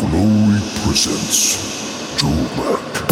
[0.00, 3.09] Glory presents Joe Black.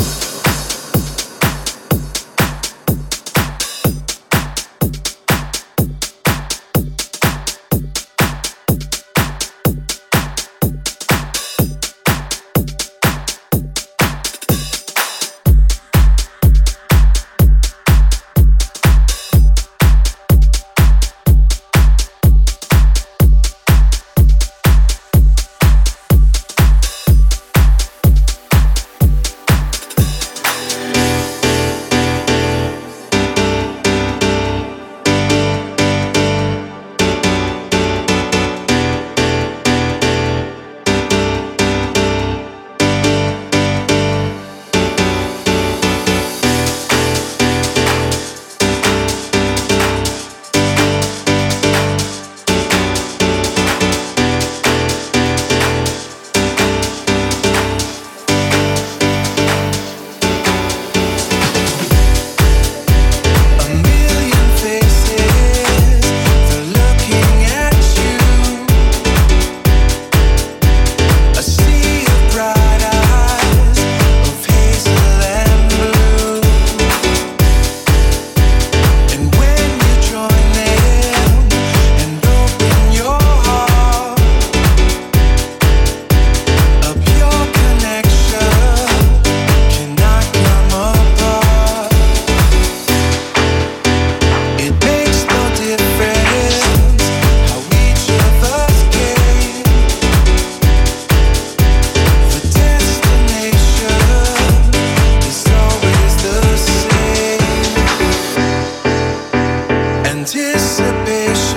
[110.34, 111.47] anticipation.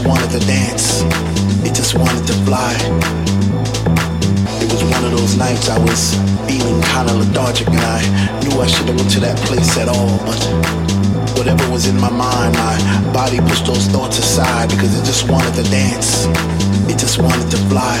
[0.00, 1.02] just wanted to dance.
[1.60, 2.72] It just wanted to fly.
[4.64, 6.14] It was one of those nights I was
[6.48, 8.00] feeling kind of lethargic and I
[8.40, 10.40] knew I shouldn't went to that place at all, but
[11.36, 15.52] whatever was in my mind, my body pushed those thoughts aside because it just wanted
[15.56, 16.24] to dance.
[16.88, 18.00] It just wanted to fly.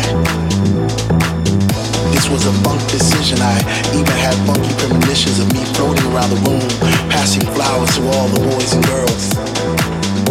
[2.16, 3.36] This was a funk decision.
[3.42, 3.60] I
[3.92, 6.64] even had funky premonitions of me floating around the room,
[7.12, 9.49] passing flowers to all the boys and girls.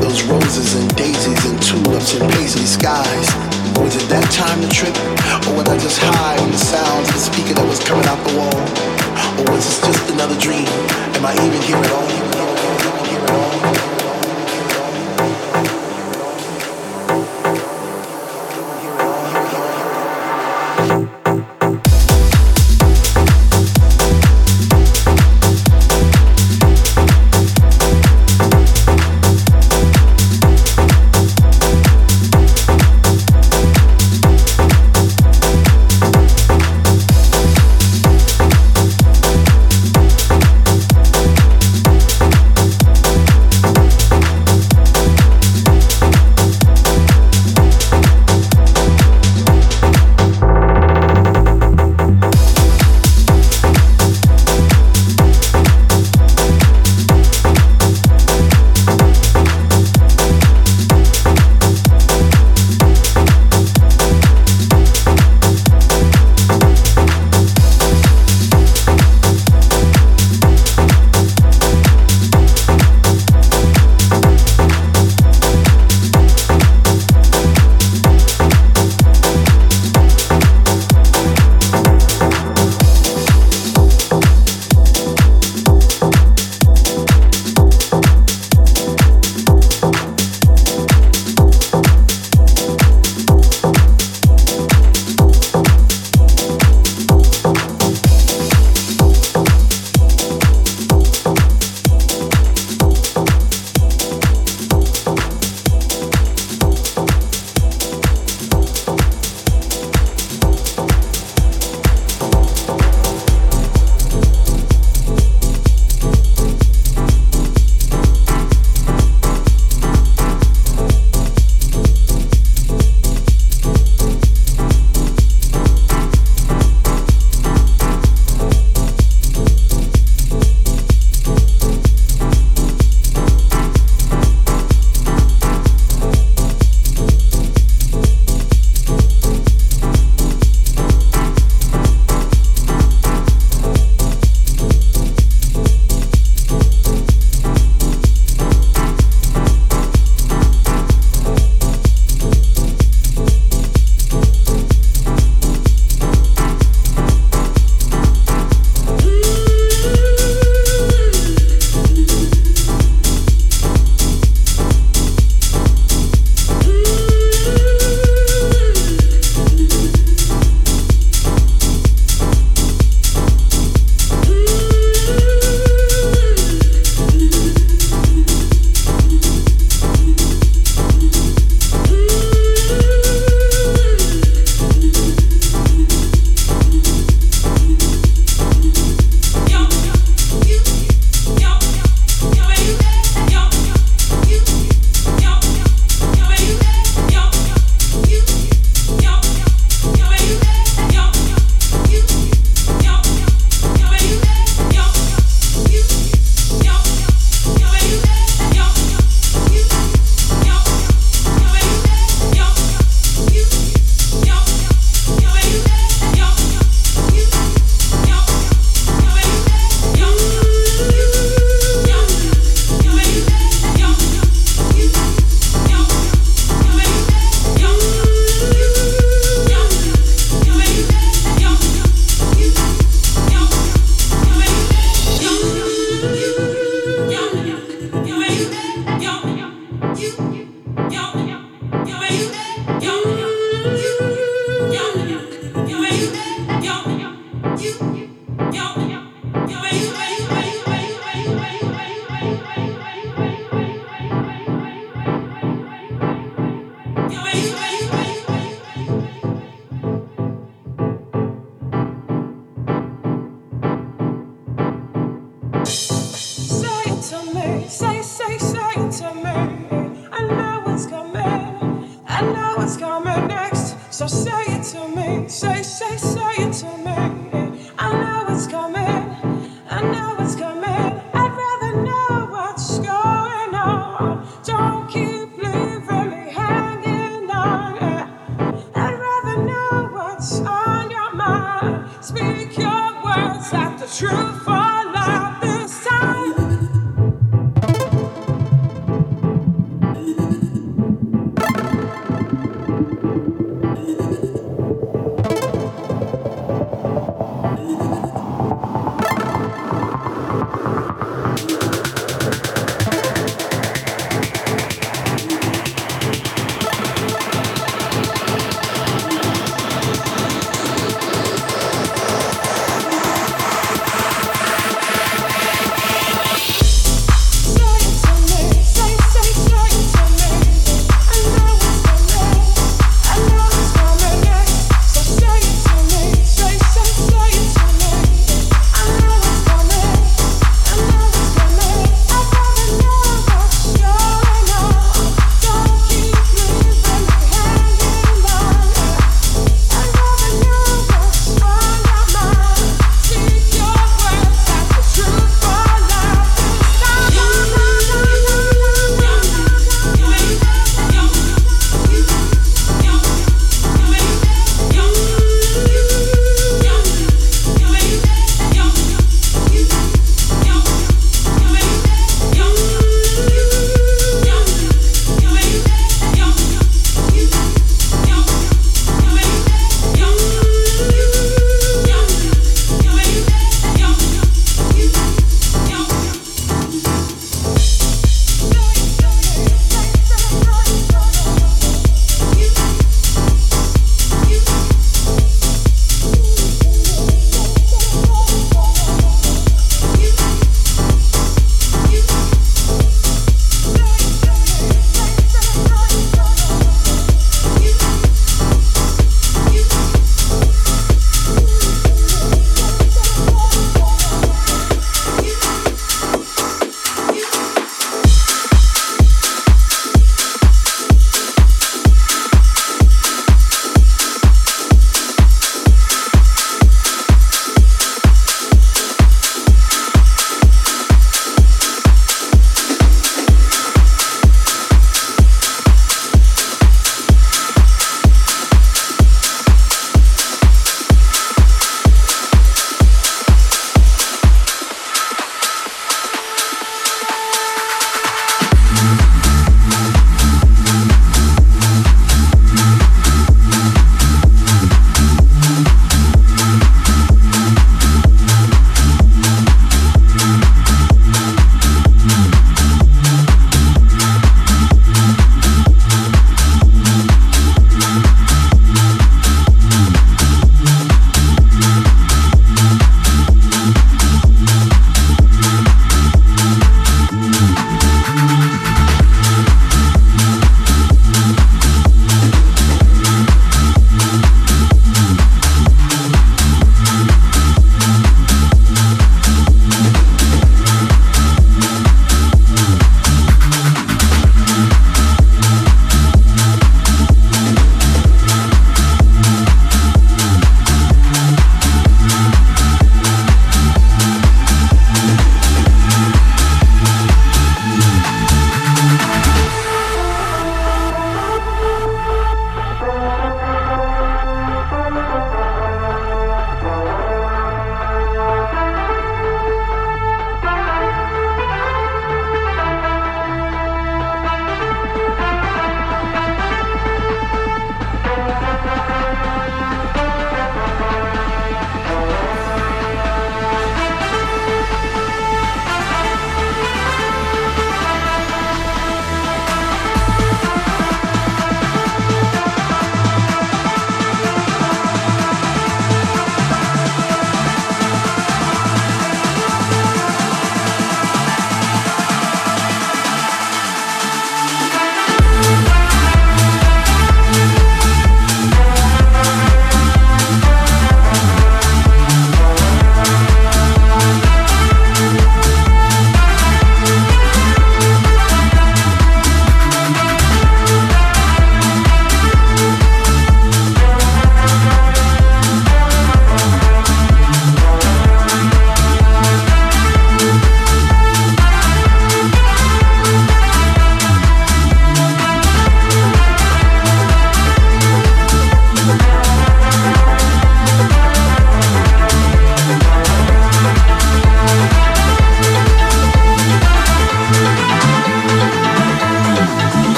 [0.00, 3.28] Those roses and daisies and tulips and paisley skies.
[3.78, 4.94] Was it that time to trip?
[5.48, 8.18] Or was I just high on the sounds of the speaker that was coming out
[8.26, 8.58] the wall?
[9.42, 10.66] Or was this just another dream?
[11.18, 12.17] Am I even here at all?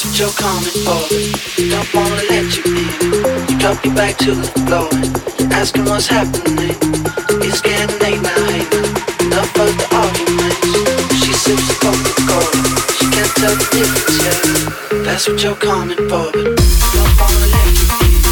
[0.00, 1.02] That's what you're coming for.
[1.68, 2.88] Don't wanna let you in.
[3.48, 4.88] You drop your back to the floor.
[5.52, 6.72] Asking what's happening.
[7.44, 8.64] It's getting late now, hey
[9.26, 11.20] Enough of the arguments.
[11.20, 12.48] She sips a Coca-Cola.
[12.96, 15.04] She can't tell the difference yet.
[15.04, 16.32] That's what you're coming for.
[16.32, 18.24] But don't wanna let you in.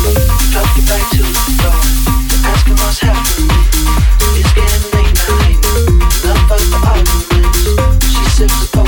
[0.52, 1.76] Drop your back to the floor.
[2.48, 3.52] Asking what's happening.
[4.40, 5.56] It's getting late now, hey
[6.24, 8.08] Enough of the arguments.
[8.08, 8.87] She sips a Coca-Cola.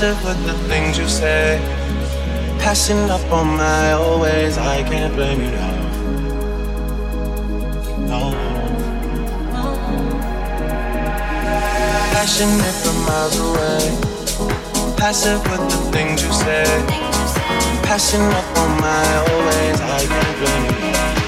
[0.00, 1.60] Passive with the things you say.
[2.58, 5.76] Passing up on my always, I can't blame you now.
[8.08, 8.32] No.
[12.14, 13.84] Passionate from miles away.
[14.96, 16.64] Passive with the things you say.
[17.82, 21.19] Passing up on my always, I can't blame you now.